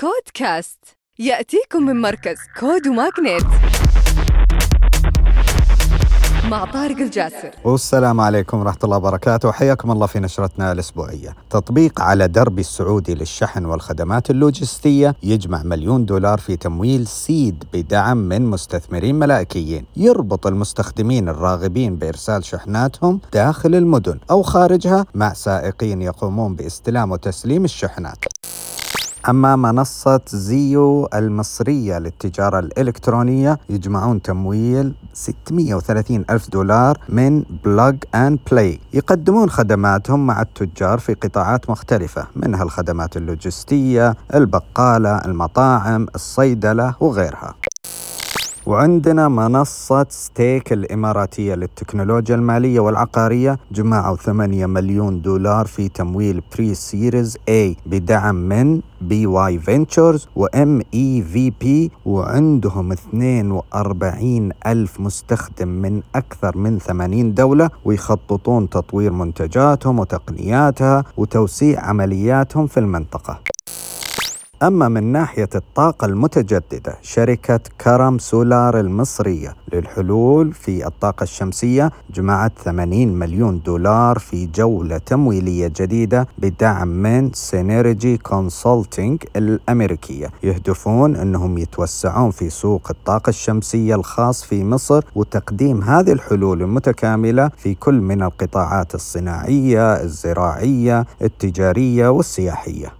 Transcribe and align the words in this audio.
كودكاست. 0.00 0.78
يأتيكم 1.18 1.82
من 1.82 2.00
مركز 2.00 2.36
كود 2.60 2.88
وماغنيت 2.88 3.44
مع 6.50 6.64
طارق 6.64 6.96
الجاسر. 6.96 7.50
والسلام 7.64 8.20
عليكم 8.20 8.58
ورحمة 8.58 8.78
الله 8.84 8.96
وبركاته. 8.96 9.52
حياكم 9.52 9.90
الله 9.90 10.06
في 10.06 10.20
نشرتنا 10.20 10.72
الأسبوعية. 10.72 11.36
تطبيق 11.50 12.00
على 12.00 12.28
درب 12.28 12.58
السعودي 12.58 13.14
للشحن 13.14 13.64
والخدمات 13.64 14.30
اللوجستية 14.30 15.14
يجمع 15.22 15.62
مليون 15.62 16.06
دولار 16.06 16.38
في 16.38 16.56
تمويل 16.56 17.06
سيد 17.06 17.64
بدعم 17.72 18.16
من 18.16 18.46
مستثمرين 18.46 19.18
ملائكيين. 19.18 19.84
يربط 19.96 20.46
المستخدمين 20.46 21.28
الراغبين 21.28 21.96
بإرسال 21.96 22.44
شحناتهم 22.44 23.20
داخل 23.32 23.74
المدن 23.74 24.18
أو 24.30 24.42
خارجها 24.42 25.06
مع 25.14 25.32
سائقين 25.32 26.02
يقومون 26.02 26.54
باستلام 26.54 27.12
وتسليم 27.12 27.64
الشحنات. 27.64 28.24
أما 29.28 29.56
منصة 29.56 30.20
زيو 30.28 31.08
المصرية 31.14 31.98
للتجارة 31.98 32.58
الإلكترونية 32.58 33.58
يجمعون 33.70 34.22
تمويل 34.22 34.94
630 35.14 36.24
ألف 36.30 36.50
دولار 36.50 36.98
من 37.08 37.44
Plug 37.64 37.96
and 38.14 38.38
Play 38.50 38.80
يقدمون 38.92 39.50
خدماتهم 39.50 40.26
مع 40.26 40.42
التجار 40.42 40.98
في 40.98 41.14
قطاعات 41.14 41.70
مختلفة 41.70 42.26
منها 42.36 42.62
الخدمات 42.62 43.16
اللوجستية 43.16 44.14
البقالة 44.34 45.16
المطاعم 45.16 46.06
الصيدلة 46.14 46.94
وغيرها. 47.00 47.54
وعندنا 48.66 49.28
منصة 49.28 50.06
ستيك 50.08 50.72
الإماراتية 50.72 51.54
للتكنولوجيا 51.54 52.34
المالية 52.34 52.80
والعقارية 52.80 53.58
جمعوا 53.72 54.16
8 54.16 54.66
مليون 54.66 55.22
دولار 55.22 55.66
في 55.66 55.88
تمويل 55.88 56.42
pre-series 56.54 57.36
A 57.36 57.76
بدعم 57.86 58.34
من 58.34 58.80
BY 59.00 59.58
Ventures 59.58 60.20
و 60.20 60.28
MEVP 60.36 61.90
وعندهم 62.06 62.92
42 62.92 64.50
ألف 64.66 65.00
مستخدم 65.00 65.68
من 65.68 66.02
أكثر 66.14 66.58
من 66.58 66.78
80 66.78 67.34
دولة 67.34 67.70
ويخططون 67.84 68.68
تطوير 68.70 69.12
منتجاتهم 69.12 69.98
وتقنياتها 69.98 71.04
وتوسيع 71.16 71.80
عملياتهم 71.80 72.66
في 72.66 72.80
المنطقة. 72.80 73.49
أما 74.62 74.88
من 74.88 75.04
ناحية 75.12 75.48
الطاقة 75.54 76.04
المتجددة 76.04 76.96
شركة 77.02 77.60
كرم 77.80 78.18
سولار 78.18 78.80
المصرية 78.80 79.54
للحلول 79.72 80.52
في 80.52 80.86
الطاقة 80.86 81.22
الشمسية 81.24 81.90
جمعت 82.14 82.52
80 82.58 83.08
مليون 83.08 83.62
دولار 83.62 84.18
في 84.18 84.46
جولة 84.46 84.98
تمويلية 84.98 85.72
جديدة 85.76 86.28
بدعم 86.38 86.88
من 86.88 87.32
Synergy 87.32 88.16
Consulting 88.16 89.22
الأمريكية. 89.36 90.30
يهدفون 90.42 91.16
أنهم 91.16 91.58
يتوسعون 91.58 92.30
في 92.30 92.50
سوق 92.50 92.86
الطاقة 92.90 93.30
الشمسية 93.30 93.94
الخاص 93.94 94.44
في 94.44 94.64
مصر 94.64 95.02
وتقديم 95.14 95.82
هذه 95.82 96.12
الحلول 96.12 96.62
المتكاملة 96.62 97.50
في 97.56 97.74
كل 97.74 97.94
من 97.94 98.22
القطاعات 98.22 98.94
الصناعية 98.94 100.02
الزراعية 100.02 101.06
التجارية 101.22 102.08
والسياحية. 102.08 102.99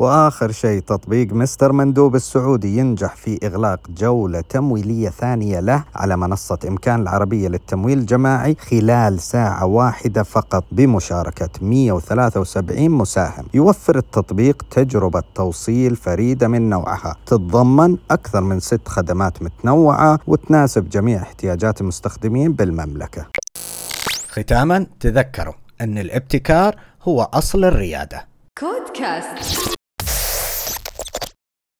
وآخر 0.00 0.52
شيء 0.52 0.80
تطبيق 0.80 1.32
مستر 1.32 1.72
مندوب 1.72 2.14
السعودي 2.14 2.78
ينجح 2.78 3.16
في 3.16 3.38
إغلاق 3.44 3.80
جولة 3.90 4.40
تمويلية 4.40 5.08
ثانية 5.08 5.60
له 5.60 5.84
على 5.94 6.16
منصة 6.16 6.58
إمكان 6.68 7.02
العربية 7.02 7.48
للتمويل 7.48 7.98
الجماعي 7.98 8.54
خلال 8.54 9.20
ساعة 9.20 9.66
واحدة 9.66 10.22
فقط 10.22 10.64
بمشاركة 10.72 11.48
173 11.62 12.90
مساهم. 12.90 13.46
يوفر 13.54 13.98
التطبيق 13.98 14.62
تجربة 14.70 15.22
توصيل 15.34 15.96
فريدة 15.96 16.48
من 16.48 16.70
نوعها، 16.70 17.16
تتضمن 17.26 17.96
أكثر 18.10 18.40
من 18.40 18.60
ست 18.60 18.88
خدمات 18.88 19.42
متنوعة 19.42 20.18
وتناسب 20.26 20.88
جميع 20.88 21.22
احتياجات 21.22 21.80
المستخدمين 21.80 22.52
بالمملكة. 22.52 23.26
ختاما 24.28 24.86
تذكروا 25.00 25.54
أن 25.80 25.98
الابتكار 25.98 26.76
هو 27.02 27.22
أصل 27.22 27.64
الريادة. 27.64 28.26
كودكاست 28.58 29.75